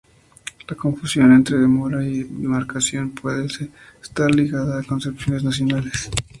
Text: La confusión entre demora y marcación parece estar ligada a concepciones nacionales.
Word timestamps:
La 0.67 0.75
confusión 0.75 1.31
entre 1.31 1.57
demora 1.59 2.03
y 2.03 2.23
marcación 2.23 3.11
parece 3.11 3.69
estar 4.01 4.33
ligada 4.33 4.79
a 4.79 4.83
concepciones 4.83 5.43
nacionales. 5.43 6.09